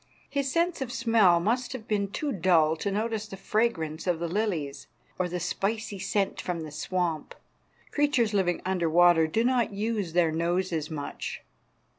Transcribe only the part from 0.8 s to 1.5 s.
of smell